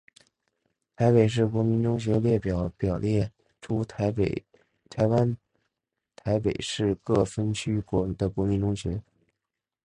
[0.95, 4.07] 台北市国民中学列表表列出台
[5.07, 5.37] 湾
[6.15, 7.79] 台北市各分区
[8.17, 8.99] 的国民中学。